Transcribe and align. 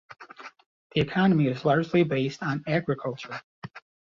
The 0.95 1.01
economy 1.01 1.45
is 1.45 1.63
largely 1.63 2.03
based 2.03 2.41
on 2.41 2.63
agriculture. 2.65 3.39